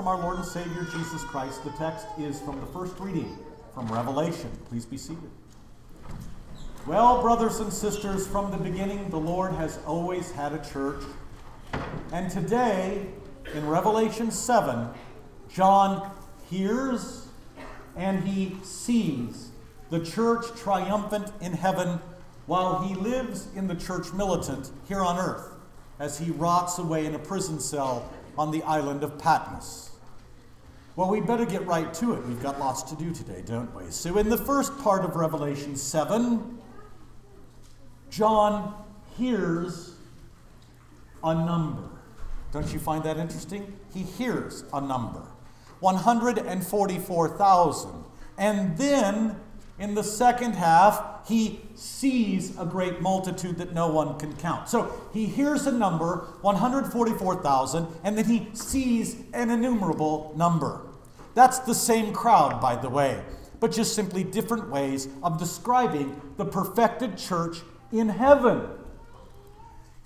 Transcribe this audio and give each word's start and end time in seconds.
from 0.00 0.08
our 0.08 0.22
Lord 0.22 0.38
and 0.38 0.46
Savior 0.46 0.84
Jesus 0.84 1.22
Christ. 1.24 1.62
The 1.62 1.72
text 1.72 2.06
is 2.18 2.40
from 2.40 2.58
the 2.58 2.64
first 2.68 2.98
reading 3.00 3.36
from 3.74 3.86
Revelation. 3.92 4.50
Please 4.70 4.86
be 4.86 4.96
seated. 4.96 5.30
Well, 6.86 7.20
brothers 7.20 7.60
and 7.60 7.70
sisters, 7.70 8.26
from 8.26 8.50
the 8.50 8.56
beginning, 8.56 9.10
the 9.10 9.18
Lord 9.18 9.52
has 9.56 9.78
always 9.86 10.30
had 10.30 10.54
a 10.54 10.64
church. 10.72 11.02
And 12.12 12.30
today, 12.30 13.08
in 13.52 13.68
Revelation 13.68 14.30
7, 14.30 14.88
John 15.50 16.10
hears 16.48 17.28
and 17.94 18.26
he 18.26 18.56
sees 18.62 19.50
the 19.90 20.02
church 20.02 20.46
triumphant 20.56 21.30
in 21.42 21.52
heaven 21.52 22.00
while 22.46 22.84
he 22.84 22.94
lives 22.94 23.48
in 23.54 23.66
the 23.66 23.76
church 23.76 24.14
militant 24.14 24.70
here 24.88 25.02
on 25.02 25.18
earth 25.18 25.52
as 25.98 26.18
he 26.18 26.30
rots 26.30 26.78
away 26.78 27.04
in 27.04 27.14
a 27.14 27.18
prison 27.18 27.60
cell 27.60 28.10
on 28.38 28.50
the 28.50 28.62
island 28.62 29.04
of 29.04 29.18
Patmos. 29.18 29.89
Well, 30.96 31.08
we 31.08 31.20
better 31.20 31.46
get 31.46 31.64
right 31.66 31.94
to 31.94 32.14
it. 32.14 32.26
We've 32.26 32.42
got 32.42 32.58
lots 32.58 32.82
to 32.84 32.96
do 32.96 33.12
today, 33.12 33.42
don't 33.46 33.72
we? 33.74 33.90
So, 33.90 34.16
in 34.18 34.28
the 34.28 34.36
first 34.36 34.76
part 34.78 35.04
of 35.04 35.16
Revelation 35.16 35.76
7, 35.76 36.58
John 38.10 38.74
hears 39.16 39.94
a 41.22 41.34
number. 41.34 41.88
Don't 42.52 42.72
you 42.72 42.78
find 42.80 43.04
that 43.04 43.18
interesting? 43.18 43.78
He 43.94 44.02
hears 44.02 44.64
a 44.72 44.80
number 44.80 45.22
144,000. 45.78 48.04
And 48.36 48.76
then 48.76 49.36
in 49.78 49.94
the 49.94 50.02
second 50.02 50.54
half, 50.54 51.04
he 51.26 51.60
sees 51.74 52.56
a 52.58 52.64
great 52.64 53.00
multitude 53.00 53.58
that 53.58 53.72
no 53.72 53.88
one 53.88 54.18
can 54.18 54.34
count. 54.36 54.68
So 54.68 54.92
he 55.12 55.26
hears 55.26 55.66
a 55.66 55.72
number, 55.72 56.28
144,000, 56.42 57.86
and 58.04 58.18
then 58.18 58.24
he 58.24 58.48
sees 58.54 59.16
an 59.32 59.50
innumerable 59.50 60.32
number. 60.36 60.82
That's 61.34 61.60
the 61.60 61.74
same 61.74 62.12
crowd, 62.12 62.60
by 62.60 62.76
the 62.76 62.88
way, 62.88 63.22
but 63.60 63.72
just 63.72 63.94
simply 63.94 64.24
different 64.24 64.68
ways 64.68 65.08
of 65.22 65.38
describing 65.38 66.20
the 66.36 66.44
perfected 66.44 67.16
church 67.16 67.58
in 67.92 68.08
heaven. 68.08 68.68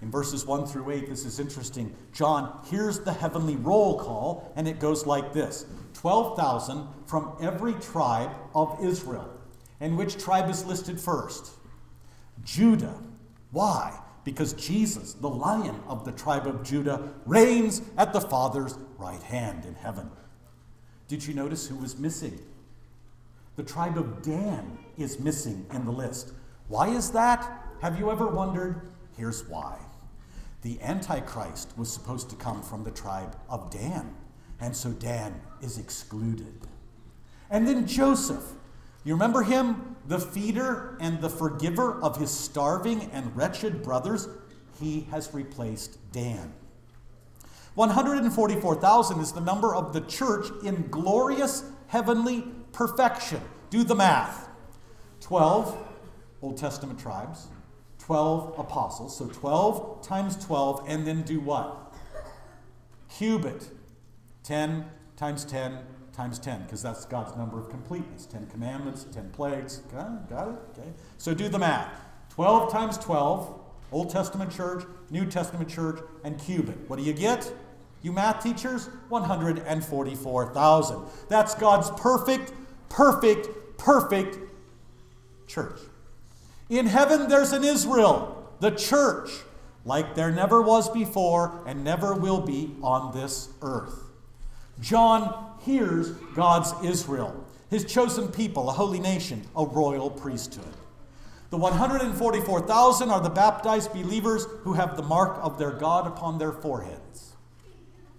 In 0.03 0.11
verses 0.11 0.45
1 0.45 0.67
through 0.67 0.91
8, 0.91 1.09
this 1.09 1.25
is 1.25 1.41
interesting. 1.41 1.97
John 2.13 2.61
hears 2.67 3.01
the 3.01 3.13
heavenly 3.13 3.57
roll 3.57 3.99
call, 3.99 4.53
and 4.55 4.69
it 4.69 4.79
goes 4.79 5.07
like 5.07 5.33
this 5.33 5.65
12,000 5.95 6.87
from 7.07 7.37
every 7.41 7.73
tribe 7.75 8.31
of 8.55 8.79
Israel. 8.85 9.34
And 9.81 9.97
which 9.97 10.23
tribe 10.23 10.49
is 10.49 10.65
listed 10.65 11.01
first? 11.01 11.53
Judah. 12.45 12.95
Why? 13.51 13.99
Because 14.25 14.55
Jesus, 14.55 15.15
the 15.15 15.29
lion 15.29 15.81
of 15.87 16.05
the 16.05 16.13
tribe 16.13 16.47
of 16.47 16.63
Judah, 16.63 17.11
reigns 17.27 17.83
at 17.99 18.13
the 18.13 18.21
Father's 18.21 18.77
right 18.99 19.23
hand 19.23 19.65
in 19.65 19.75
heaven. 19.75 20.11
Did 21.09 21.27
you 21.27 21.35
notice 21.35 21.67
who 21.67 21.77
was 21.77 21.99
missing? 21.99 22.39
The 23.57 23.63
tribe 23.63 23.99
of 23.99 24.23
Dan 24.23 24.79
is 24.97 25.21
missing 25.21 25.67
in 25.73 25.85
the 25.85 25.93
list. 25.93 26.33
Why 26.69 26.89
is 26.89 27.11
that? 27.11 27.69
Have 27.83 27.99
you 27.99 28.11
ever 28.11 28.27
wondered? 28.27 28.89
Here's 29.17 29.47
why. 29.47 29.79
The 30.63 30.81
Antichrist 30.81 31.77
was 31.77 31.93
supposed 31.93 32.31
to 32.31 32.37
come 32.37 32.63
from 32.63 32.83
the 32.83 32.91
tribe 32.91 33.37
of 33.51 33.71
Dan, 33.71 34.15
and 34.61 34.75
so 34.75 34.91
Dan 34.91 35.41
is 35.61 35.77
excluded. 35.79 36.67
And 37.51 37.69
then 37.69 37.87
Joseph. 37.87 38.45
You 39.05 39.13
remember 39.13 39.43
him? 39.43 39.97
The 40.07 40.19
feeder 40.19 40.97
and 41.01 41.21
the 41.21 41.31
forgiver 41.31 42.01
of 42.01 42.17
his 42.17 42.31
starving 42.31 43.11
and 43.13 43.35
wretched 43.37 43.83
brothers? 43.83 44.29
He 44.81 45.07
has 45.11 45.33
replaced 45.33 45.99
Dan. 46.13 46.53
144,000 47.75 49.21
is 49.21 49.33
the 49.33 49.41
number 49.41 49.75
of 49.75 49.93
the 49.93 50.01
church 50.03 50.47
in 50.65 50.89
glorious 50.89 51.65
heavenly 51.89 52.47
perfection. 52.73 53.41
Do 53.71 53.85
the 53.85 53.95
math. 53.95 54.49
12 55.21 55.77
Old 56.43 56.57
Testament 56.59 56.99
tribes, 56.99 57.49
12 57.99 58.59
apostles. 58.59 59.17
So 59.17 59.27
12 59.27 60.07
times 60.07 60.45
12, 60.45 60.85
and 60.87 61.07
then 61.07 61.23
do 61.23 61.41
what? 61.41 61.95
Cubit. 63.09 63.71
10 64.43 64.85
times 65.17 65.45
10 65.47 65.79
times 66.15 66.39
10, 66.39 66.63
because 66.63 66.83
that's 66.83 67.05
God's 67.05 67.37
number 67.37 67.59
of 67.59 67.69
completeness. 67.71 68.27
10 68.27 68.47
commandments, 68.47 69.05
10 69.13 69.31
plagues. 69.31 69.79
Got 69.93 70.07
it? 70.07 70.31
Got 70.31 70.49
it? 70.49 70.57
Okay. 70.79 70.89
So 71.19 71.35
do 71.35 71.49
the 71.49 71.59
math. 71.59 71.93
12 72.31 72.73
times 72.73 72.99
12, 72.99 73.61
Old 73.93 74.11
Testament 74.11 74.51
church, 74.51 74.85
New 75.11 75.27
Testament 75.27 75.69
church, 75.69 76.01
and 76.25 76.39
cubit. 76.39 76.89
What 76.89 76.99
do 76.99 77.05
you 77.05 77.13
get? 77.13 77.53
You 78.03 78.13
math 78.13 78.43
teachers? 78.43 78.89
144,000. 79.09 81.03
That's 81.29 81.55
God's 81.55 81.91
perfect, 82.01 82.53
perfect, 82.89 83.49
perfect 83.79 84.39
church. 85.47 85.79
In 86.69 86.87
heaven, 86.87 87.29
there's 87.29 87.53
an 87.53 87.65
Israel, 87.65 88.51
the 88.61 88.71
church, 88.71 89.31
like 89.85 90.15
there 90.15 90.31
never 90.31 90.63
was 90.63 90.89
before 90.91 91.63
and 91.67 91.85
never 91.85 92.15
will 92.15 92.41
be 92.41 92.75
on 92.83 93.15
this 93.15 93.51
earth. 93.63 94.01
John 94.81 95.54
hears 95.65 96.11
God's 96.35 96.73
Israel, 96.85 97.45
his 97.71 97.85
chosen 97.85 98.29
people, 98.29 98.69
a 98.69 98.73
holy 98.73 99.01
nation, 99.01 99.43
a 99.57 99.65
royal 99.65 100.11
priesthood. 100.11 100.75
The 101.51 101.57
144,000 101.57 103.11
are 103.11 103.21
the 103.21 103.31
baptized 103.31 103.93
believers 103.93 104.47
who 104.63 104.73
have 104.73 104.97
the 104.97 105.03
mark 105.03 105.39
of 105.43 105.59
their 105.59 105.71
God 105.71 106.07
upon 106.07 106.39
their 106.39 106.53
foreheads. 106.53 107.33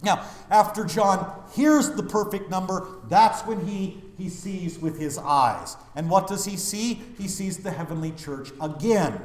Now, 0.01 0.25
after 0.49 0.85
John 0.85 1.43
hears 1.53 1.89
the 1.91 2.03
perfect 2.03 2.49
number, 2.49 2.87
that's 3.09 3.41
when 3.41 3.65
he 3.65 4.01
he 4.17 4.29
sees 4.29 4.79
with 4.79 4.99
his 4.99 5.17
eyes. 5.17 5.75
And 5.95 6.09
what 6.09 6.27
does 6.27 6.45
he 6.45 6.57
see? 6.57 7.01
He 7.17 7.27
sees 7.27 7.57
the 7.57 7.71
heavenly 7.71 8.11
church 8.11 8.51
again. 8.61 9.19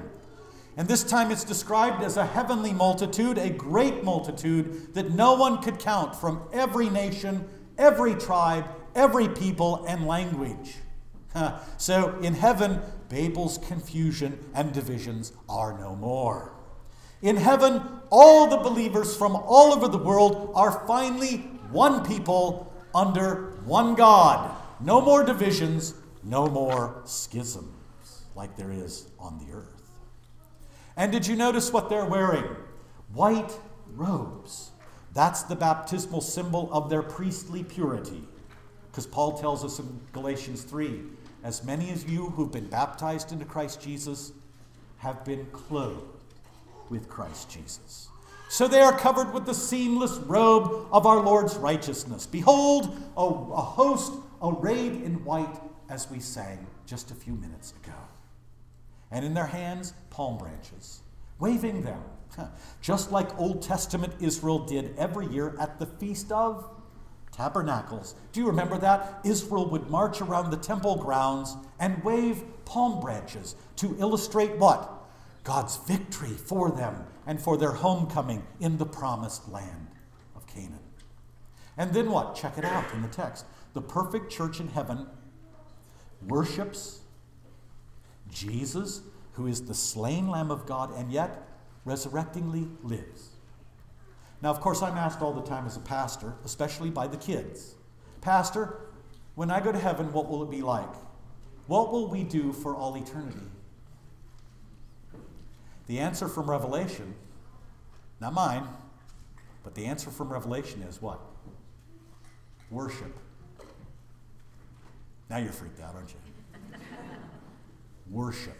And 0.77 0.89
this 0.89 1.05
time 1.05 1.31
it's 1.31 1.45
described 1.45 2.03
as 2.03 2.17
a 2.17 2.27
heavenly 2.27 2.73
multitude, 2.73 3.39
a 3.39 3.51
great 3.51 4.03
multitude 4.03 4.95
that 4.95 5.11
no 5.11 5.35
one 5.35 5.63
could 5.63 5.79
count 5.79 6.17
from 6.17 6.43
every 6.53 6.89
nation, 6.89 7.49
every 7.81 8.15
tribe, 8.15 8.67
every 8.95 9.29
people, 9.29 9.85
and 9.89 10.07
language. 10.07 10.77
So 11.79 12.19
in 12.21 12.35
heaven, 12.35 12.81
Babel's 13.09 13.59
confusion 13.59 14.39
and 14.55 14.73
divisions 14.73 15.33
are 15.49 15.77
no 15.79 15.97
more. 15.97 16.53
In 17.23 17.37
heaven, 17.37 17.83
all 18.11 18.47
the 18.49 18.57
believers 18.57 19.17
from 19.17 19.35
all 19.35 19.73
over 19.73 19.89
the 19.89 19.99
world 19.99 20.53
are 20.55 20.87
finally 20.87 21.39
one 21.71 22.05
people 22.05 22.73
under 22.95 23.53
one 23.65 23.95
God. 23.95 24.57
No 24.81 25.01
more 25.01 25.23
divisions, 25.23 25.95
no 26.25 26.47
more 26.47 27.03
schisms 27.05 28.25
like 28.35 28.57
there 28.57 28.73
is 28.73 29.09
on 29.19 29.39
the 29.39 29.53
earth. 29.53 29.91
And 30.97 31.13
did 31.13 31.27
you 31.27 31.37
notice 31.37 31.73
what 31.73 31.89
they're 31.89 32.07
wearing? 32.07 32.57
White 33.13 33.53
robes. 33.95 34.71
That's 35.21 35.43
the 35.43 35.55
baptismal 35.55 36.23
symbol 36.23 36.71
of 36.73 36.89
their 36.89 37.03
priestly 37.03 37.63
purity. 37.63 38.23
Because 38.91 39.07
Paul 39.07 39.37
tells 39.37 39.63
us 39.63 39.79
in 39.79 40.01
Galatians 40.15 40.63
3 40.63 40.99
as 41.45 41.63
many 41.63 41.91
as 41.91 42.07
you 42.07 42.31
who've 42.31 42.51
been 42.51 42.69
baptized 42.69 43.31
into 43.31 43.45
Christ 43.45 43.83
Jesus 43.83 44.33
have 44.97 45.23
been 45.27 45.45
clothed 45.53 46.25
with 46.89 47.11
Christ 47.11 47.51
Jesus. 47.51 48.09
So 48.49 48.67
they 48.67 48.81
are 48.81 48.99
covered 48.99 49.35
with 49.35 49.45
the 49.45 49.53
seamless 49.53 50.17
robe 50.17 50.87
of 50.91 51.05
our 51.05 51.21
Lord's 51.23 51.55
righteousness. 51.59 52.25
Behold, 52.25 52.99
a, 53.15 53.21
a 53.21 53.61
host 53.61 54.15
arrayed 54.43 55.03
in 55.03 55.23
white, 55.23 55.61
as 55.91 56.11
we 56.11 56.19
sang 56.19 56.67
just 56.87 57.11
a 57.11 57.15
few 57.15 57.35
minutes 57.35 57.75
ago. 57.85 57.99
And 59.11 59.23
in 59.23 59.35
their 59.35 59.45
hands, 59.45 59.93
palm 60.09 60.39
branches, 60.39 61.03
waving 61.39 61.83
them, 61.83 62.01
just 62.81 63.13
like 63.13 63.39
Old 63.39 63.63
Testament 63.63 64.15
Israel 64.21 64.61
did 64.61 64.97
every 64.97 65.27
year 65.27 65.57
at 65.59 65.79
the 65.79 65.87
Feast 65.87 66.33
of 66.33 66.69
Tabernacles. 67.33 68.15
Do 68.33 68.41
you 68.41 68.47
remember 68.47 68.79
that? 68.79 69.21
Israel 69.25 69.69
would 69.71 69.89
march 69.89 70.21
around 70.21 70.51
the 70.51 70.57
temple 70.57 70.97
grounds 70.97 71.57
and 71.79 72.03
wave 72.05 72.43
palm 72.65 73.01
branches 73.01 73.57
to 73.77 73.97
illustrate 73.99 74.57
what? 74.57 74.91
God's 75.45 75.77
victory 75.79 76.31
for 76.31 76.71
them 76.71 77.05
and 77.27 77.41
for 77.41 77.57
their 77.57 77.73
homecoming 77.73 78.43
in 78.61 78.77
the 78.79 78.87
promised 78.87 79.49
land 79.51 79.89
of 80.37 80.47
Canaan. 80.47 80.79
And 81.77 81.93
then 81.95 82.11
what? 82.11 82.35
Check 82.35 82.59
it 82.59 82.65
out 82.65 82.93
in 82.93 83.03
the 83.03 83.09
text. 83.09 83.47
The 83.73 83.81
perfect 83.81 84.31
church 84.31 84.61
in 84.61 84.69
heaven 84.69 85.07
worships 86.27 87.01
Jesus, 88.31 89.03
who 89.33 89.47
is 89.47 89.65
the 89.65 89.75
slain 89.75 90.29
Lamb 90.29 90.51
of 90.51 90.67
God, 90.67 90.95
and 90.97 91.11
yet 91.11 91.49
resurrectingly 91.91 92.71
lives. 92.85 93.31
Now, 94.43 94.51
of 94.51 94.61
course, 94.61 94.81
I'm 94.81 94.97
asked 94.97 95.21
all 95.23 95.33
the 95.33 95.43
time 95.43 95.67
as 95.67 95.77
a 95.77 95.81
pastor, 95.81 96.35
especially 96.45 96.91
by 96.91 97.07
the 97.07 97.17
kids 97.17 97.75
Pastor, 98.21 98.77
when 99.35 99.51
I 99.51 99.61
go 99.61 99.73
to 99.73 99.79
heaven, 99.79 100.13
what 100.13 100.29
will 100.29 100.43
it 100.43 100.51
be 100.51 100.61
like? 100.61 100.93
What 101.67 101.91
will 101.91 102.09
we 102.11 102.23
do 102.23 102.53
for 102.53 102.77
all 102.77 102.95
eternity? 102.97 103.47
The 105.87 105.99
answer 105.99 106.29
from 106.29 106.51
Revelation, 106.51 107.15
not 108.21 108.35
mine, 108.35 108.65
But 109.65 109.75
the 109.75 109.87
answer 109.87 110.11
from 110.11 110.31
Revelation 110.31 110.83
is 110.83 111.01
what? 111.01 111.21
Worship. 112.71 113.17
Now 115.31 115.39
you're 115.39 115.53
freaked 115.53 115.81
out, 115.81 115.95
aren't 115.95 116.11
you? 116.11 116.79
Worship. 118.11 118.59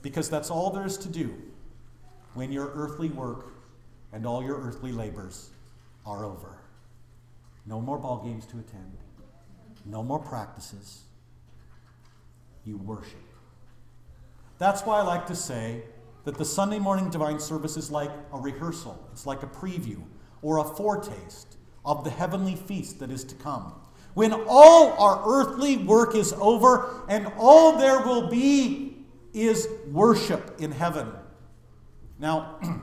Because 0.00 0.30
that's 0.30 0.50
all 0.50 0.70
there 0.70 0.86
is 0.86 0.96
to 0.98 1.08
do 1.08 1.34
when 2.34 2.52
your 2.52 2.70
earthly 2.74 3.08
work 3.08 3.54
and 4.12 4.26
all 4.26 4.42
your 4.42 4.60
earthly 4.60 4.92
labors 4.92 5.50
are 6.06 6.24
over. 6.24 6.58
No 7.66 7.80
more 7.80 7.98
ball 7.98 8.22
games 8.22 8.44
to 8.46 8.58
attend, 8.58 8.98
no 9.84 10.02
more 10.02 10.18
practices. 10.18 11.02
You 12.64 12.78
worship. 12.78 13.20
That's 14.58 14.82
why 14.82 14.98
I 14.98 15.02
like 15.02 15.26
to 15.26 15.34
say 15.34 15.82
that 16.24 16.38
the 16.38 16.44
Sunday 16.44 16.78
morning 16.78 17.10
divine 17.10 17.38
service 17.38 17.76
is 17.76 17.90
like 17.90 18.10
a 18.32 18.38
rehearsal, 18.38 19.08
it's 19.12 19.26
like 19.26 19.42
a 19.42 19.46
preview 19.46 20.02
or 20.42 20.58
a 20.58 20.64
foretaste 20.64 21.56
of 21.84 22.04
the 22.04 22.10
heavenly 22.10 22.54
feast 22.54 22.98
that 23.00 23.10
is 23.10 23.24
to 23.24 23.34
come. 23.36 23.74
When 24.14 24.32
all 24.46 24.92
our 24.92 25.22
earthly 25.26 25.76
work 25.76 26.14
is 26.14 26.32
over 26.34 27.04
and 27.08 27.32
all 27.36 27.76
there 27.76 28.00
will 28.00 28.28
be 28.28 29.04
is 29.32 29.68
worship 29.90 30.54
in 30.60 30.70
heaven. 30.70 31.08
Now, 32.18 32.58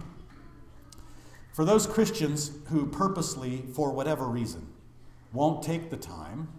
for 1.53 1.65
those 1.65 1.87
Christians 1.87 2.51
who 2.67 2.85
purposely, 2.85 3.63
for 3.73 3.91
whatever 3.91 4.27
reason, 4.27 4.67
won't 5.33 5.63
take 5.63 5.89
the 5.89 5.97
time 5.97 6.49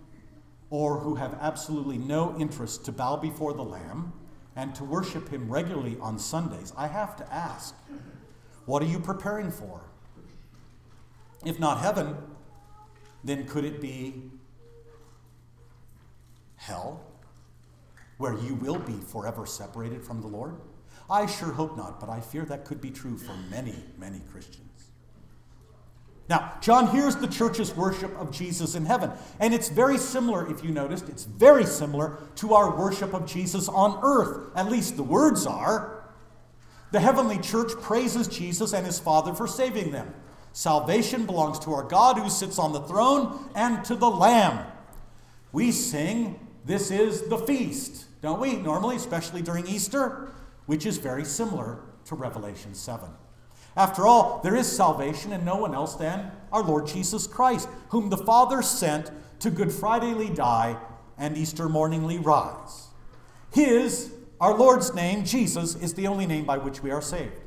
or 0.70 1.00
who 1.00 1.16
have 1.16 1.36
absolutely 1.40 1.98
no 1.98 2.34
interest 2.38 2.84
to 2.86 2.92
bow 2.92 3.16
before 3.16 3.52
the 3.52 3.62
Lamb 3.62 4.12
and 4.56 4.74
to 4.74 4.84
worship 4.84 5.28
Him 5.28 5.50
regularly 5.50 5.98
on 6.00 6.18
Sundays, 6.18 6.72
I 6.76 6.86
have 6.86 7.16
to 7.16 7.32
ask, 7.32 7.74
what 8.64 8.82
are 8.82 8.86
you 8.86 8.98
preparing 8.98 9.50
for? 9.50 9.82
If 11.44 11.58
not 11.58 11.80
heaven, 11.80 12.16
then 13.24 13.46
could 13.46 13.64
it 13.64 13.80
be 13.80 14.30
hell, 16.56 17.04
where 18.18 18.38
you 18.38 18.54
will 18.54 18.78
be 18.78 18.98
forever 19.00 19.46
separated 19.46 20.04
from 20.04 20.20
the 20.20 20.28
Lord? 20.28 20.54
I 21.12 21.26
sure 21.26 21.52
hope 21.52 21.76
not, 21.76 22.00
but 22.00 22.08
I 22.08 22.20
fear 22.20 22.46
that 22.46 22.64
could 22.64 22.80
be 22.80 22.90
true 22.90 23.18
for 23.18 23.34
many, 23.50 23.74
many 23.98 24.20
Christians. 24.32 24.62
Now, 26.30 26.54
John 26.62 26.86
hears 26.86 27.16
the 27.16 27.26
church's 27.26 27.76
worship 27.76 28.18
of 28.18 28.32
Jesus 28.32 28.74
in 28.74 28.86
heaven, 28.86 29.10
and 29.38 29.52
it's 29.52 29.68
very 29.68 29.98
similar, 29.98 30.50
if 30.50 30.64
you 30.64 30.70
noticed, 30.70 31.10
it's 31.10 31.24
very 31.24 31.66
similar 31.66 32.16
to 32.36 32.54
our 32.54 32.74
worship 32.74 33.12
of 33.12 33.26
Jesus 33.26 33.68
on 33.68 34.00
earth. 34.02 34.48
At 34.56 34.70
least 34.70 34.96
the 34.96 35.02
words 35.02 35.46
are. 35.46 36.02
The 36.92 37.00
heavenly 37.00 37.36
church 37.38 37.72
praises 37.82 38.26
Jesus 38.26 38.72
and 38.72 38.86
his 38.86 38.98
Father 38.98 39.34
for 39.34 39.46
saving 39.46 39.90
them. 39.90 40.14
Salvation 40.54 41.26
belongs 41.26 41.58
to 41.60 41.74
our 41.74 41.82
God 41.82 42.16
who 42.16 42.30
sits 42.30 42.58
on 42.58 42.72
the 42.72 42.80
throne 42.80 43.50
and 43.54 43.84
to 43.84 43.96
the 43.96 44.10
Lamb. 44.10 44.64
We 45.52 45.72
sing, 45.72 46.48
This 46.64 46.90
is 46.90 47.28
the 47.28 47.38
feast, 47.38 48.06
don't 48.22 48.40
we? 48.40 48.56
Normally, 48.56 48.96
especially 48.96 49.42
during 49.42 49.66
Easter, 49.66 50.30
which 50.66 50.86
is 50.86 50.98
very 50.98 51.24
similar 51.24 51.80
to 52.06 52.14
Revelation 52.14 52.74
7. 52.74 53.08
After 53.76 54.06
all, 54.06 54.40
there 54.42 54.54
is 54.54 54.70
salvation 54.70 55.32
in 55.32 55.44
no 55.44 55.56
one 55.56 55.74
else 55.74 55.94
than 55.94 56.30
our 56.52 56.62
Lord 56.62 56.86
Jesus 56.86 57.26
Christ, 57.26 57.68
whom 57.88 58.10
the 58.10 58.18
Father 58.18 58.60
sent 58.62 59.10
to 59.40 59.50
Good 59.50 59.72
Fridayly 59.72 60.30
die 60.30 60.76
and 61.16 61.36
Easter 61.36 61.68
morningly 61.68 62.18
rise. 62.18 62.88
His, 63.52 64.12
our 64.40 64.56
Lord's 64.56 64.94
name, 64.94 65.24
Jesus, 65.24 65.74
is 65.76 65.94
the 65.94 66.06
only 66.06 66.26
name 66.26 66.44
by 66.44 66.58
which 66.58 66.82
we 66.82 66.90
are 66.90 67.02
saved. 67.02 67.40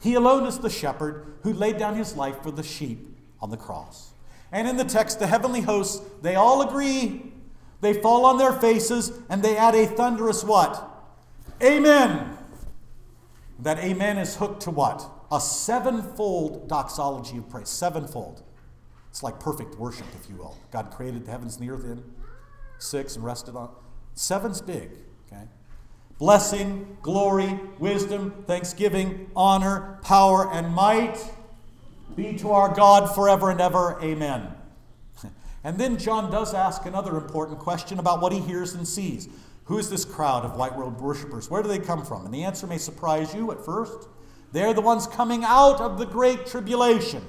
He 0.00 0.14
alone 0.14 0.46
is 0.46 0.58
the 0.58 0.70
shepherd 0.70 1.26
who 1.42 1.52
laid 1.52 1.78
down 1.78 1.94
his 1.94 2.16
life 2.16 2.42
for 2.42 2.50
the 2.50 2.62
sheep 2.62 3.16
on 3.40 3.50
the 3.50 3.56
cross. 3.56 4.12
And 4.50 4.66
in 4.66 4.76
the 4.76 4.84
text, 4.84 5.20
the 5.20 5.26
heavenly 5.26 5.60
hosts, 5.60 6.04
they 6.20 6.34
all 6.34 6.62
agree. 6.62 7.32
They 7.80 7.94
fall 7.94 8.24
on 8.24 8.38
their 8.38 8.52
faces 8.52 9.12
and 9.28 9.42
they 9.42 9.56
add 9.56 9.74
a 9.74 9.86
thunderous 9.86 10.44
what? 10.44 10.88
Amen. 11.62 12.36
That 13.62 13.78
amen 13.78 14.18
is 14.18 14.36
hooked 14.36 14.62
to 14.62 14.70
what? 14.70 15.08
A 15.30 15.40
sevenfold 15.40 16.68
doxology 16.68 17.38
of 17.38 17.48
praise. 17.48 17.68
Sevenfold. 17.68 18.42
It's 19.08 19.22
like 19.22 19.38
perfect 19.38 19.76
worship, 19.76 20.06
if 20.20 20.28
you 20.28 20.36
will. 20.36 20.56
God 20.72 20.90
created 20.90 21.26
the 21.26 21.30
heavens 21.30 21.56
and 21.56 21.68
the 21.68 21.72
earth 21.72 21.84
in 21.84 22.02
six 22.78 23.14
and 23.14 23.24
rested 23.24 23.54
on. 23.54 23.70
Seven's 24.14 24.60
big, 24.60 24.90
okay? 25.26 25.44
Blessing, 26.18 26.96
glory, 27.02 27.60
wisdom, 27.78 28.44
thanksgiving, 28.46 29.30
honor, 29.36 30.00
power, 30.02 30.52
and 30.52 30.74
might 30.74 31.18
be 32.16 32.36
to 32.38 32.50
our 32.50 32.74
God 32.74 33.14
forever 33.14 33.50
and 33.50 33.60
ever. 33.60 33.98
Amen. 34.02 34.48
And 35.64 35.78
then 35.78 35.96
John 35.96 36.28
does 36.28 36.54
ask 36.54 36.86
another 36.86 37.16
important 37.16 37.60
question 37.60 38.00
about 38.00 38.20
what 38.20 38.32
he 38.32 38.40
hears 38.40 38.74
and 38.74 38.88
sees. 38.88 39.28
Who 39.64 39.78
is 39.78 39.88
this 39.88 40.04
crowd 40.04 40.44
of 40.44 40.56
white 40.56 40.76
robed 40.76 41.00
worshippers? 41.00 41.48
Where 41.48 41.62
do 41.62 41.68
they 41.68 41.78
come 41.78 42.04
from? 42.04 42.24
And 42.24 42.34
the 42.34 42.44
answer 42.44 42.66
may 42.66 42.78
surprise 42.78 43.34
you 43.34 43.52
at 43.52 43.64
first. 43.64 44.08
They're 44.52 44.74
the 44.74 44.80
ones 44.80 45.06
coming 45.06 45.44
out 45.44 45.80
of 45.80 45.98
the 45.98 46.06
great 46.06 46.46
tribulation. 46.46 47.24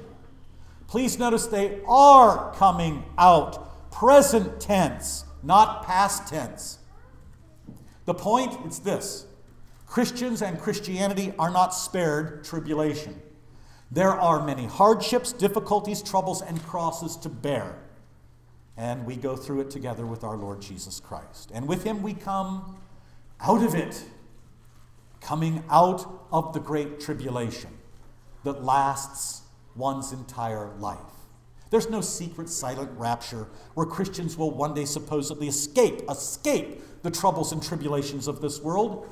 Please 0.87 1.17
notice 1.17 1.45
they 1.45 1.79
are 1.87 2.53
coming 2.55 3.05
out. 3.17 3.91
Present 3.91 4.59
tense, 4.59 5.25
not 5.41 5.85
past 5.85 6.27
tense. 6.27 6.79
The 8.05 8.13
point 8.13 8.65
is 8.65 8.79
this 8.79 9.27
Christians 9.85 10.41
and 10.41 10.59
Christianity 10.59 11.33
are 11.37 11.51
not 11.51 11.73
spared 11.73 12.43
tribulation. 12.43 13.21
There 13.91 14.11
are 14.11 14.43
many 14.43 14.65
hardships, 14.65 15.31
difficulties, 15.31 16.01
troubles, 16.01 16.41
and 16.41 16.61
crosses 16.63 17.15
to 17.17 17.29
bear. 17.29 17.82
And 18.75 19.05
we 19.05 19.15
go 19.15 19.35
through 19.35 19.61
it 19.61 19.69
together 19.69 20.05
with 20.05 20.23
our 20.23 20.35
Lord 20.35 20.61
Jesus 20.61 20.99
Christ. 20.99 21.51
And 21.53 21.67
with 21.67 21.83
him 21.83 22.01
we 22.01 22.13
come 22.13 22.77
out 23.39 23.63
of 23.63 23.75
it, 23.75 24.03
coming 25.21 25.63
out 25.69 26.25
of 26.31 26.53
the 26.53 26.59
great 26.59 26.99
tribulation 26.99 27.69
that 28.43 28.63
lasts 28.63 29.43
one's 29.75 30.11
entire 30.11 30.73
life. 30.79 30.97
There's 31.69 31.89
no 31.89 32.01
secret 32.01 32.49
silent 32.49 32.91
rapture 32.99 33.47
where 33.73 33.85
Christians 33.85 34.37
will 34.37 34.51
one 34.51 34.75
day 34.75 34.85
supposedly 34.85 35.47
escape, 35.47 36.01
escape 36.09 36.81
the 37.01 37.09
troubles 37.09 37.51
and 37.51 37.63
tribulations 37.63 38.27
of 38.27 38.41
this 38.41 38.61
world. 38.61 39.07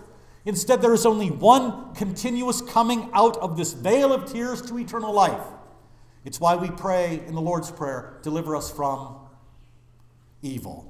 Instead, 0.45 0.81
there 0.81 0.93
is 0.93 1.05
only 1.05 1.29
one 1.29 1.93
continuous 1.95 2.61
coming 2.61 3.09
out 3.13 3.37
of 3.37 3.57
this 3.57 3.73
vale 3.73 4.13
of 4.13 4.31
tears 4.31 4.61
to 4.63 4.77
eternal 4.77 5.13
life. 5.13 5.43
It's 6.23 6.39
why 6.39 6.55
we 6.55 6.69
pray 6.69 7.23
in 7.25 7.33
the 7.33 7.41
Lord's 7.41 7.71
Prayer, 7.71 8.19
deliver 8.21 8.55
us 8.55 8.71
from 8.71 9.20
evil. 10.41 10.87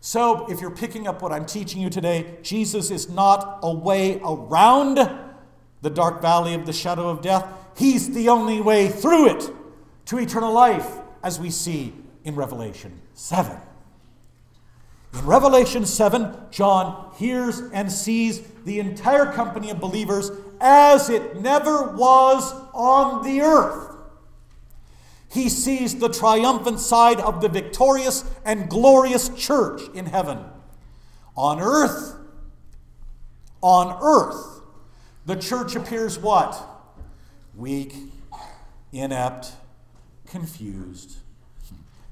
So, 0.00 0.46
if 0.50 0.60
you're 0.60 0.70
picking 0.70 1.08
up 1.08 1.22
what 1.22 1.32
I'm 1.32 1.46
teaching 1.46 1.80
you 1.80 1.90
today, 1.90 2.36
Jesus 2.42 2.90
is 2.90 3.08
not 3.08 3.58
a 3.62 3.72
way 3.72 4.20
around 4.24 4.96
the 5.82 5.90
dark 5.90 6.22
valley 6.22 6.54
of 6.54 6.66
the 6.66 6.72
shadow 6.72 7.08
of 7.08 7.22
death. 7.22 7.46
He's 7.76 8.14
the 8.14 8.28
only 8.28 8.60
way 8.60 8.88
through 8.88 9.30
it 9.30 9.50
to 10.06 10.18
eternal 10.18 10.52
life, 10.52 10.98
as 11.22 11.40
we 11.40 11.50
see 11.50 11.92
in 12.24 12.34
Revelation 12.36 13.00
7. 13.14 13.56
In 15.12 15.26
Revelation 15.26 15.86
7, 15.86 16.36
John 16.50 17.12
hears 17.16 17.60
and 17.72 17.90
sees 17.90 18.42
the 18.64 18.78
entire 18.78 19.32
company 19.32 19.70
of 19.70 19.80
believers 19.80 20.30
as 20.60 21.08
it 21.08 21.40
never 21.40 21.94
was 21.96 22.52
on 22.72 23.24
the 23.24 23.40
earth. 23.40 23.85
He 25.30 25.48
sees 25.48 25.96
the 25.96 26.08
triumphant 26.08 26.80
side 26.80 27.20
of 27.20 27.40
the 27.40 27.48
victorious 27.48 28.24
and 28.44 28.68
glorious 28.68 29.28
church 29.30 29.82
in 29.94 30.06
heaven. 30.06 30.44
On 31.36 31.60
earth, 31.60 32.16
on 33.60 33.98
earth, 34.00 34.62
the 35.26 35.36
church 35.36 35.74
appears 35.74 36.18
what? 36.18 36.56
Weak, 37.54 37.94
inept, 38.92 39.52
confused, 40.26 41.16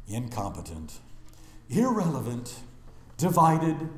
incompetent, 0.08 0.98
irrelevant, 1.68 2.60
divided, 3.16 3.88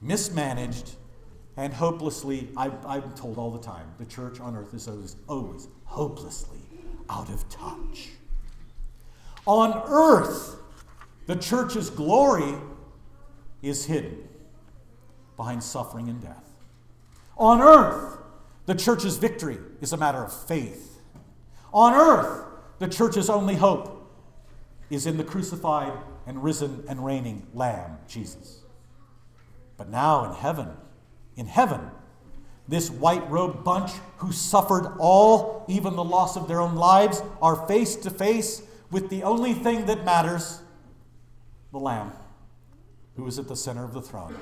mismanaged, 0.00 0.96
and 1.56 1.72
hopelessly, 1.72 2.50
I, 2.56 2.66
am 2.66 3.14
told 3.14 3.38
all 3.38 3.50
the 3.50 3.60
time, 3.60 3.94
the 3.98 4.04
church 4.04 4.40
on 4.40 4.54
earth 4.54 4.74
is 4.74 4.86
always, 4.88 5.16
always 5.26 5.68
hopelessly 5.84 6.58
out 7.08 7.30
of 7.30 7.48
touch. 7.48 8.10
On 9.46 9.82
earth, 9.86 10.56
the 11.26 11.36
church's 11.36 11.88
glory 11.90 12.54
is 13.62 13.86
hidden 13.86 14.28
behind 15.36 15.62
suffering 15.62 16.08
and 16.08 16.20
death. 16.20 16.44
On 17.36 17.60
earth, 17.60 18.18
the 18.66 18.74
church's 18.74 19.16
victory 19.16 19.58
is 19.80 19.92
a 19.92 19.96
matter 19.96 20.22
of 20.22 20.32
faith. 20.32 21.00
On 21.72 21.94
earth, 21.94 22.44
the 22.78 22.88
church's 22.88 23.30
only 23.30 23.54
hope 23.54 23.92
is 24.90 25.06
in 25.06 25.16
the 25.16 25.24
crucified 25.24 25.92
and 26.26 26.42
risen 26.42 26.84
and 26.88 27.04
reigning 27.04 27.46
Lamb, 27.54 27.98
Jesus. 28.08 28.62
But 29.76 29.88
now 29.88 30.24
in 30.24 30.32
heaven, 30.32 30.70
in 31.36 31.46
heaven, 31.46 31.90
this 32.66 32.90
white 32.90 33.28
robed 33.30 33.62
bunch 33.62 33.92
who 34.18 34.32
suffered 34.32 34.96
all, 34.98 35.64
even 35.68 35.94
the 35.94 36.04
loss 36.04 36.36
of 36.36 36.48
their 36.48 36.60
own 36.60 36.74
lives, 36.74 37.22
are 37.40 37.66
face 37.68 37.94
to 37.96 38.10
face 38.10 38.62
with 38.90 39.08
the 39.10 39.22
only 39.22 39.52
thing 39.52 39.86
that 39.86 40.04
matters 40.04 40.60
the 41.72 41.78
Lamb, 41.78 42.12
who 43.16 43.26
is 43.26 43.38
at 43.38 43.48
the 43.48 43.56
center 43.56 43.84
of 43.84 43.92
the 43.92 44.02
throne 44.02 44.36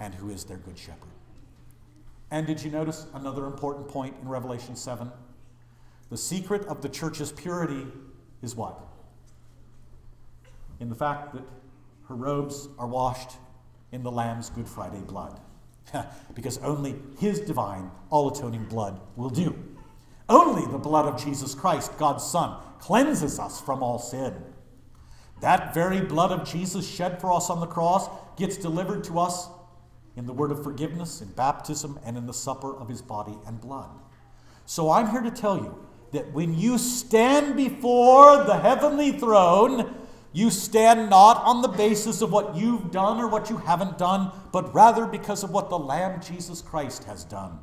and 0.00 0.14
who 0.14 0.30
is 0.30 0.44
their 0.44 0.58
good 0.58 0.78
shepherd. 0.78 1.08
And 2.30 2.46
did 2.46 2.62
you 2.62 2.70
notice 2.70 3.06
another 3.14 3.46
important 3.46 3.88
point 3.88 4.16
in 4.20 4.28
Revelation 4.28 4.76
7? 4.76 5.10
The 6.10 6.16
secret 6.16 6.66
of 6.66 6.82
the 6.82 6.88
church's 6.88 7.32
purity 7.32 7.86
is 8.42 8.54
what? 8.54 8.78
In 10.80 10.88
the 10.88 10.94
fact 10.94 11.34
that 11.34 11.44
her 12.08 12.14
robes 12.14 12.68
are 12.78 12.86
washed 12.86 13.36
in 13.92 14.02
the 14.02 14.10
Lamb's 14.10 14.50
Good 14.50 14.68
Friday 14.68 15.00
blood. 15.00 15.40
because 16.34 16.58
only 16.58 16.96
his 17.18 17.40
divine, 17.40 17.90
all 18.10 18.30
atoning 18.30 18.64
blood 18.64 19.00
will 19.16 19.30
do. 19.30 19.56
Only 20.28 20.66
the 20.70 20.78
blood 20.78 21.06
of 21.06 21.22
Jesus 21.22 21.54
Christ, 21.54 21.96
God's 21.98 22.24
Son, 22.24 22.58
cleanses 22.78 23.38
us 23.38 23.60
from 23.60 23.82
all 23.82 23.98
sin. 23.98 24.34
That 25.40 25.74
very 25.74 26.00
blood 26.00 26.32
of 26.32 26.48
Jesus 26.48 26.88
shed 26.88 27.20
for 27.20 27.32
us 27.32 27.50
on 27.50 27.60
the 27.60 27.66
cross 27.66 28.08
gets 28.36 28.56
delivered 28.56 29.04
to 29.04 29.18
us 29.18 29.48
in 30.16 30.26
the 30.26 30.32
word 30.32 30.50
of 30.50 30.62
forgiveness, 30.62 31.20
in 31.20 31.28
baptism, 31.28 31.98
and 32.04 32.16
in 32.16 32.26
the 32.26 32.32
supper 32.32 32.74
of 32.74 32.88
his 32.88 33.02
body 33.02 33.36
and 33.46 33.60
blood. 33.60 33.90
So 34.64 34.90
I'm 34.90 35.10
here 35.10 35.20
to 35.20 35.30
tell 35.30 35.58
you 35.58 35.86
that 36.12 36.32
when 36.32 36.58
you 36.58 36.78
stand 36.78 37.56
before 37.56 38.44
the 38.44 38.58
heavenly 38.58 39.12
throne, 39.12 39.94
you 40.32 40.50
stand 40.50 41.10
not 41.10 41.42
on 41.44 41.62
the 41.62 41.68
basis 41.68 42.22
of 42.22 42.32
what 42.32 42.56
you've 42.56 42.90
done 42.90 43.20
or 43.20 43.28
what 43.28 43.50
you 43.50 43.56
haven't 43.56 43.98
done, 43.98 44.32
but 44.52 44.72
rather 44.74 45.06
because 45.06 45.44
of 45.44 45.50
what 45.50 45.68
the 45.68 45.78
Lamb 45.78 46.20
Jesus 46.22 46.62
Christ 46.62 47.04
has 47.04 47.24
done. 47.24 47.58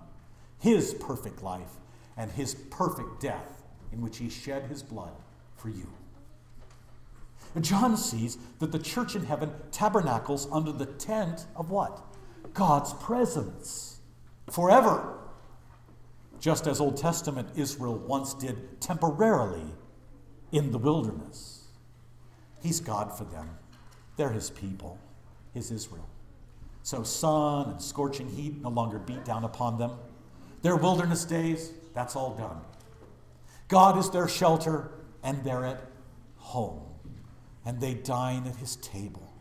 His 0.59 0.93
perfect 0.93 1.41
life 1.41 1.71
and 2.17 2.31
his 2.31 2.55
perfect 2.55 3.19
death, 3.19 3.63
in 3.91 4.01
which 4.01 4.17
he 4.17 4.29
shed 4.29 4.63
his 4.63 4.83
blood 4.83 5.13
for 5.55 5.69
you. 5.69 5.87
John 7.59 7.97
sees 7.97 8.37
that 8.59 8.71
the 8.71 8.79
church 8.79 9.15
in 9.15 9.25
heaven 9.25 9.51
tabernacles 9.71 10.47
under 10.51 10.71
the 10.71 10.85
tent 10.85 11.45
of 11.55 11.69
what? 11.69 12.01
God's 12.53 12.93
presence 12.93 13.99
forever. 14.49 15.17
Just 16.39 16.65
as 16.65 16.79
Old 16.79 16.97
Testament 16.97 17.49
Israel 17.55 17.97
once 17.97 18.33
did 18.33 18.79
temporarily 18.79 19.65
in 20.51 20.71
the 20.71 20.77
wilderness. 20.77 21.65
He's 22.61 22.79
God 22.79 23.15
for 23.17 23.25
them. 23.25 23.49
They're 24.17 24.29
his 24.29 24.49
people, 24.49 24.97
his 25.53 25.71
Israel. 25.71 26.07
So 26.83 27.03
sun 27.03 27.69
and 27.71 27.81
scorching 27.81 28.29
heat 28.29 28.61
no 28.61 28.69
longer 28.69 28.97
beat 28.97 29.23
down 29.25 29.43
upon 29.43 29.77
them. 29.77 29.91
Their 30.61 30.75
wilderness 30.75 31.25
days, 31.25 31.73
that's 31.93 32.15
all 32.15 32.35
done. 32.35 32.61
God 33.67 33.97
is 33.97 34.09
their 34.09 34.27
shelter, 34.27 34.91
and 35.23 35.43
they're 35.43 35.65
at 35.65 35.81
home. 36.37 36.81
And 37.65 37.79
they 37.79 37.93
dine 37.93 38.47
at 38.47 38.55
his 38.55 38.75
table. 38.77 39.31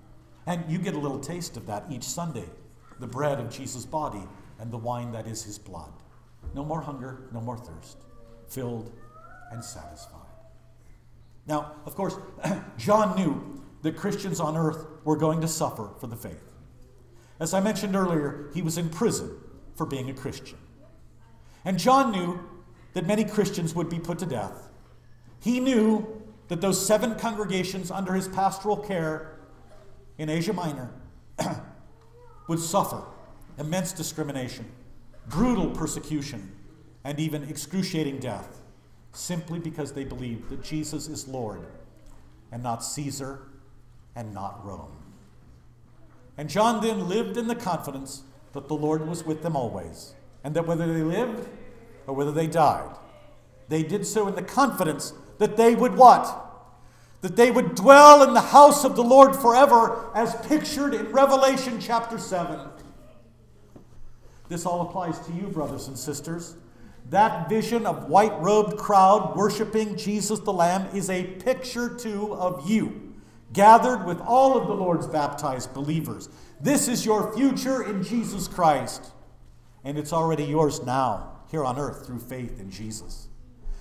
And 0.46 0.64
you 0.68 0.78
get 0.78 0.94
a 0.94 0.98
little 0.98 1.20
taste 1.20 1.56
of 1.56 1.66
that 1.66 1.84
each 1.90 2.04
Sunday 2.04 2.46
the 2.98 3.06
bread 3.06 3.40
of 3.40 3.50
Jesus' 3.50 3.86
body 3.86 4.22
and 4.58 4.70
the 4.70 4.76
wine 4.76 5.10
that 5.12 5.26
is 5.26 5.42
his 5.42 5.58
blood. 5.58 5.90
No 6.54 6.64
more 6.64 6.82
hunger, 6.82 7.28
no 7.32 7.40
more 7.40 7.56
thirst, 7.56 7.96
filled 8.48 8.92
and 9.50 9.64
satisfied. 9.64 10.20
Now, 11.46 11.72
of 11.86 11.94
course, 11.94 12.16
John 12.76 13.16
knew 13.16 13.62
that 13.82 13.96
Christians 13.96 14.38
on 14.38 14.56
earth 14.56 14.86
were 15.04 15.16
going 15.16 15.40
to 15.40 15.48
suffer 15.48 15.90
for 15.98 16.06
the 16.06 16.16
faith. 16.16 16.52
As 17.40 17.54
I 17.54 17.60
mentioned 17.60 17.96
earlier, 17.96 18.50
he 18.52 18.60
was 18.60 18.76
in 18.76 18.90
prison 18.90 19.30
for 19.74 19.86
being 19.86 20.10
a 20.10 20.14
Christian. 20.14 20.58
And 21.64 21.78
John 21.78 22.12
knew 22.12 22.40
that 22.94 23.06
many 23.06 23.24
Christians 23.24 23.74
would 23.74 23.88
be 23.88 23.98
put 23.98 24.18
to 24.20 24.26
death. 24.26 24.68
He 25.40 25.60
knew 25.60 26.22
that 26.48 26.60
those 26.60 26.84
seven 26.84 27.14
congregations 27.14 27.90
under 27.90 28.12
his 28.12 28.28
pastoral 28.28 28.76
care 28.76 29.38
in 30.18 30.28
Asia 30.28 30.52
Minor 30.52 30.90
would 32.48 32.58
suffer 32.58 33.02
immense 33.58 33.92
discrimination, 33.92 34.66
brutal 35.28 35.70
persecution, 35.70 36.52
and 37.04 37.18
even 37.20 37.44
excruciating 37.44 38.18
death 38.18 38.60
simply 39.12 39.58
because 39.58 39.92
they 39.92 40.04
believed 40.04 40.48
that 40.48 40.62
Jesus 40.62 41.08
is 41.08 41.26
Lord 41.26 41.66
and 42.52 42.62
not 42.62 42.84
Caesar 42.84 43.42
and 44.14 44.34
not 44.34 44.64
Rome. 44.64 44.96
And 46.36 46.48
John 46.48 46.80
then 46.80 47.08
lived 47.08 47.36
in 47.36 47.48
the 47.48 47.54
confidence 47.54 48.22
that 48.52 48.68
the 48.68 48.74
Lord 48.74 49.06
was 49.06 49.24
with 49.24 49.42
them 49.42 49.56
always, 49.56 50.14
and 50.44 50.54
that 50.54 50.66
whether 50.66 50.92
they 50.92 51.02
lived 51.02 51.48
or 52.06 52.14
whether 52.14 52.32
they 52.32 52.46
died, 52.46 52.96
they 53.68 53.82
did 53.82 54.06
so 54.06 54.28
in 54.28 54.34
the 54.34 54.42
confidence 54.42 55.12
that 55.38 55.56
they 55.56 55.74
would 55.74 55.94
what? 55.94 56.50
that 57.20 57.36
they 57.36 57.50
would 57.50 57.74
dwell 57.74 58.22
in 58.22 58.34
the 58.34 58.40
house 58.40 58.84
of 58.84 58.96
the 58.96 59.02
Lord 59.02 59.36
forever, 59.36 60.10
as 60.14 60.34
pictured 60.46 60.94
in 60.94 61.12
Revelation 61.12 61.78
chapter 61.78 62.18
7. 62.18 62.58
This 64.48 64.66
all 64.66 64.82
applies 64.82 65.18
to 65.26 65.32
you, 65.32 65.48
brothers 65.48 65.86
and 65.86 65.98
sisters. 65.98 66.56
That 67.10 67.48
vision 67.48 67.86
of 67.86 68.08
white 68.08 68.38
robed 68.40 68.78
crowd 68.78 69.36
worshiping 69.36 69.96
Jesus 69.96 70.40
the 70.40 70.52
Lamb 70.52 70.88
is 70.94 71.10
a 71.10 71.24
picture 71.24 71.94
too 71.94 72.34
of 72.34 72.68
you, 72.68 73.14
gathered 73.52 74.06
with 74.06 74.20
all 74.20 74.56
of 74.56 74.66
the 74.66 74.74
Lord's 74.74 75.06
baptized 75.06 75.74
believers. 75.74 76.28
This 76.60 76.88
is 76.88 77.04
your 77.04 77.34
future 77.34 77.82
in 77.82 78.02
Jesus 78.02 78.48
Christ, 78.48 79.12
and 79.84 79.98
it's 79.98 80.12
already 80.12 80.44
yours 80.44 80.82
now, 80.82 81.40
here 81.50 81.64
on 81.64 81.78
earth, 81.78 82.06
through 82.06 82.20
faith 82.20 82.60
in 82.60 82.70
Jesus. 82.70 83.28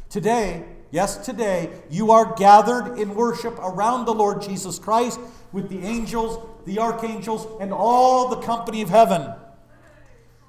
Today, 0.09 0.65
yes, 0.91 1.17
today, 1.17 1.69
you 1.89 2.11
are 2.11 2.33
gathered 2.35 2.97
in 2.97 3.13
worship 3.13 3.57
around 3.59 4.05
the 4.05 4.13
Lord 4.13 4.41
Jesus 4.41 4.79
Christ 4.79 5.19
with 5.51 5.69
the 5.69 5.79
angels, 5.85 6.43
the 6.65 6.79
archangels, 6.79 7.47
and 7.61 7.71
all 7.71 8.27
the 8.29 8.37
company 8.37 8.81
of 8.81 8.89
heaven. 8.89 9.33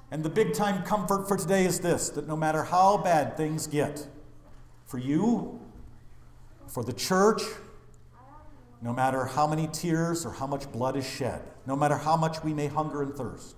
And 0.09 0.23
the 0.23 0.29
big 0.29 0.53
time 0.53 0.83
comfort 0.83 1.27
for 1.27 1.37
today 1.37 1.65
is 1.65 1.79
this 1.79 2.09
that 2.09 2.27
no 2.27 2.35
matter 2.35 2.63
how 2.63 2.97
bad 2.97 3.37
things 3.37 3.67
get, 3.67 4.07
for 4.85 4.97
you, 4.97 5.59
for 6.67 6.83
the 6.83 6.93
church, 6.93 7.41
no 8.81 8.93
matter 8.93 9.25
how 9.25 9.45
many 9.45 9.67
tears 9.67 10.25
or 10.25 10.31
how 10.31 10.47
much 10.47 10.69
blood 10.71 10.97
is 10.97 11.07
shed, 11.07 11.41
no 11.65 11.75
matter 11.75 11.97
how 11.97 12.17
much 12.17 12.43
we 12.43 12.53
may 12.53 12.67
hunger 12.67 13.03
and 13.03 13.13
thirst, 13.13 13.55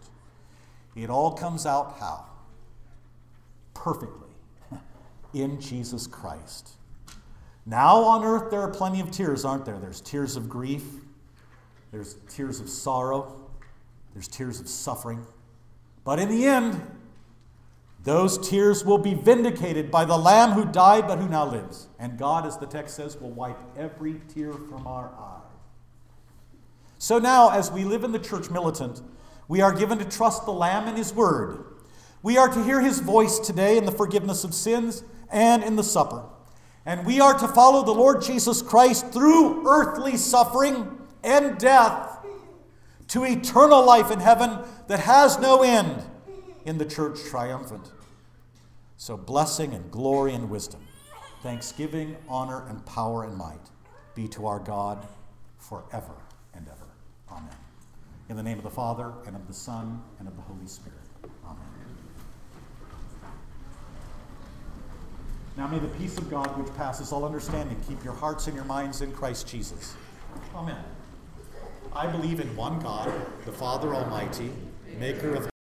it 0.95 1.09
all 1.09 1.31
comes 1.31 1.65
out 1.65 1.97
how? 1.99 2.25
Perfectly 3.73 4.29
in 5.33 5.59
Jesus 5.59 6.07
Christ. 6.07 6.71
Now 7.65 7.97
on 7.97 8.23
earth, 8.23 8.51
there 8.51 8.61
are 8.61 8.71
plenty 8.71 8.99
of 8.99 9.11
tears, 9.11 9.45
aren't 9.45 9.65
there? 9.65 9.79
There's 9.79 10.01
tears 10.01 10.35
of 10.35 10.49
grief, 10.49 10.83
there's 11.91 12.15
tears 12.29 12.59
of 12.59 12.69
sorrow, 12.69 13.49
there's 14.13 14.27
tears 14.27 14.59
of 14.59 14.67
suffering. 14.67 15.25
But 16.03 16.19
in 16.19 16.29
the 16.29 16.45
end, 16.45 16.81
those 18.03 18.49
tears 18.49 18.83
will 18.83 18.97
be 18.97 19.13
vindicated 19.13 19.89
by 19.89 20.03
the 20.03 20.17
Lamb 20.17 20.51
who 20.51 20.65
died 20.65 21.07
but 21.07 21.19
who 21.19 21.29
now 21.29 21.45
lives. 21.45 21.87
And 21.99 22.17
God, 22.17 22.45
as 22.45 22.57
the 22.57 22.65
text 22.65 22.95
says, 22.95 23.17
will 23.17 23.31
wipe 23.31 23.57
every 23.77 24.19
tear 24.33 24.51
from 24.51 24.85
our 24.85 25.07
eye. 25.07 25.39
So 26.97 27.17
now, 27.17 27.49
as 27.49 27.71
we 27.71 27.85
live 27.85 28.03
in 28.03 28.11
the 28.11 28.19
church 28.19 28.49
militant, 28.49 29.01
we 29.47 29.61
are 29.61 29.73
given 29.73 29.97
to 29.99 30.05
trust 30.05 30.45
the 30.45 30.51
Lamb 30.51 30.87
and 30.87 30.97
His 30.97 31.13
Word. 31.13 31.65
We 32.21 32.37
are 32.37 32.47
to 32.47 32.63
hear 32.63 32.81
His 32.81 32.99
voice 32.99 33.39
today 33.39 33.77
in 33.77 33.85
the 33.85 33.91
forgiveness 33.91 34.43
of 34.43 34.53
sins 34.53 35.03
and 35.31 35.63
in 35.63 35.75
the 35.75 35.83
supper. 35.83 36.23
And 36.85 37.05
we 37.05 37.19
are 37.19 37.37
to 37.37 37.47
follow 37.47 37.83
the 37.83 37.93
Lord 37.93 38.21
Jesus 38.21 38.61
Christ 38.61 39.11
through 39.11 39.67
earthly 39.67 40.17
suffering 40.17 40.99
and 41.23 41.57
death 41.57 42.19
to 43.09 43.23
eternal 43.23 43.85
life 43.85 44.11
in 44.11 44.19
heaven 44.19 44.59
that 44.87 44.99
has 44.99 45.39
no 45.39 45.63
end 45.63 46.03
in 46.65 46.77
the 46.77 46.85
church 46.85 47.19
triumphant. 47.29 47.91
So, 48.97 49.17
blessing 49.17 49.73
and 49.73 49.91
glory 49.91 50.33
and 50.33 50.49
wisdom, 50.49 50.87
thanksgiving, 51.41 52.15
honor, 52.29 52.65
and 52.67 52.85
power 52.85 53.23
and 53.23 53.35
might 53.35 53.69
be 54.15 54.27
to 54.29 54.47
our 54.47 54.59
God 54.59 55.05
forever 55.57 56.15
and 56.53 56.67
ever. 56.67 56.87
Amen. 57.31 57.62
In 58.33 58.37
the 58.37 58.41
name 58.41 58.57
of 58.57 58.63
the 58.63 58.71
Father, 58.71 59.13
and 59.27 59.35
of 59.35 59.45
the 59.45 59.53
Son, 59.53 60.01
and 60.17 60.27
of 60.27 60.35
the 60.35 60.41
Holy 60.41 60.65
Spirit. 60.65 60.97
Amen. 61.45 61.59
Now 65.55 65.67
may 65.67 65.77
the 65.77 65.87
peace 65.89 66.17
of 66.17 66.31
God, 66.31 66.47
which 66.57 66.75
passes 66.75 67.11
all 67.11 67.25
understanding, 67.25 67.77
keep 67.87 68.03
your 68.03 68.15
hearts 68.15 68.47
and 68.47 68.55
your 68.55 68.65
minds 68.65 69.03
in 69.03 69.11
Christ 69.11 69.47
Jesus. 69.47 69.93
Amen. 70.55 70.83
I 71.95 72.07
believe 72.07 72.39
in 72.39 72.55
one 72.55 72.79
God, 72.79 73.13
the 73.45 73.51
Father 73.51 73.93
Almighty, 73.93 74.49
maker 74.97 75.35
of 75.35 75.52